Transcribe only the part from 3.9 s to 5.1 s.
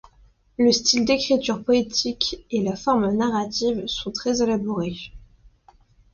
très élaborés.